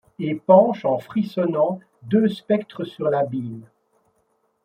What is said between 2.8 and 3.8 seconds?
sur l’abîme;